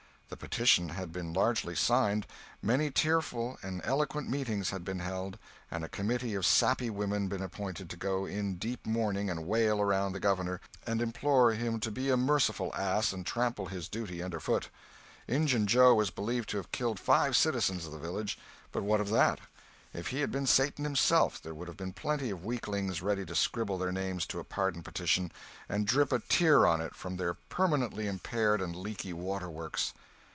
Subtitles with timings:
[0.31, 2.25] The petition had been largely signed;
[2.61, 5.37] many tearful and eloquent meetings had been held,
[5.69, 9.81] and a committee of sappy women been appointed to go in deep mourning and wail
[9.81, 14.23] around the governor, and implore him to be a merciful ass and trample his duty
[14.23, 14.69] under foot.
[15.27, 18.39] Injun Joe was believed to have killed five citizens of the village,
[18.71, 19.39] but what of that?
[19.93, 23.35] If he had been Satan himself there would have been plenty of weaklings ready to
[23.35, 25.29] scribble their names to a pardon petition,
[25.67, 29.93] and drip a tear on it from their permanently impaired and leaky water works.